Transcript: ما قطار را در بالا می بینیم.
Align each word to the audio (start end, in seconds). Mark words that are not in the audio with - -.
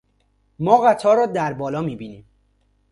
ما 0.59 0.77
قطار 0.77 1.17
را 1.17 1.25
در 1.25 1.53
بالا 1.53 1.81
می 1.81 1.95
بینیم. 1.95 2.25